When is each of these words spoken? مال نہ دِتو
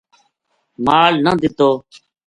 مال 0.85 1.13
نہ 1.23 1.31
دِتو 1.41 1.69